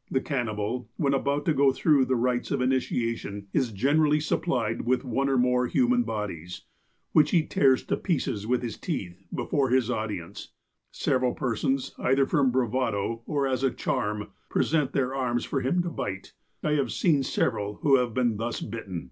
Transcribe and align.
"The 0.10 0.22
cannibal, 0.22 0.88
when 0.96 1.12
about 1.12 1.44
to 1.44 1.52
go 1.52 1.70
through 1.70 2.06
the 2.06 2.16
rites 2.16 2.50
of 2.50 2.60
initia 2.60 3.14
tion, 3.18 3.48
is 3.52 3.70
generally 3.70 4.18
supplied 4.18 4.86
with 4.86 5.04
one 5.04 5.28
or 5.28 5.36
more 5.36 5.66
human 5.66 6.04
bodies, 6.04 6.62
which 7.12 7.32
he 7.32 7.46
tears' 7.46 7.84
to 7.88 7.98
pieces 7.98 8.46
with 8.46 8.62
his 8.62 8.78
teeth, 8.78 9.26
before 9.34 9.68
his 9.68 9.90
audience. 9.90 10.52
Several 10.90 11.34
persons, 11.34 11.94
either 11.98 12.24
from 12.24 12.50
bravado, 12.50 13.20
or 13.26 13.46
as 13.46 13.62
a 13.62 13.70
charm, 13.70 14.28
present 14.48 14.92
their 14.94 15.14
arms 15.14 15.44
for 15.44 15.60
him 15.60 15.82
to 15.82 15.90
bite. 15.90 16.32
I 16.62 16.70
have 16.76 16.90
seen 16.90 17.22
several 17.22 17.74
who 17.82 17.96
have 17.96 18.14
been 18.14 18.38
thus 18.38 18.62
bitten." 18.62 19.10